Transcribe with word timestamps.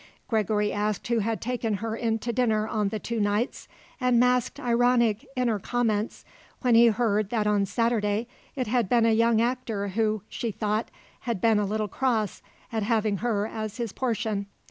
Gregory 0.27 0.73
asked 0.73 1.07
who 1.09 1.19
had 1.19 1.39
taken 1.39 1.75
her 1.75 1.95
in 1.95 2.17
to 2.17 2.33
dinner 2.33 2.67
on 2.67 2.89
the 2.89 2.97
two 2.97 3.19
nights, 3.19 3.67
and 3.99 4.19
masked 4.19 4.59
ironic 4.59 5.27
inner 5.35 5.59
comments 5.59 6.25
when 6.61 6.73
he 6.73 6.87
heard 6.87 7.29
that 7.29 7.45
on 7.45 7.67
Saturday 7.67 8.27
it 8.55 8.65
had 8.65 8.89
been 8.89 9.05
a 9.05 9.13
young 9.13 9.39
actor 9.39 9.89
who, 9.89 10.23
she 10.27 10.49
thought, 10.49 10.89
had 11.19 11.39
been 11.39 11.59
a 11.59 11.65
little 11.67 11.87
cross 11.87 12.41
at 12.71 12.81
having 12.81 13.17
her 13.17 13.45
as 13.45 13.77
his 13.77 13.93
portion. 13.93 14.47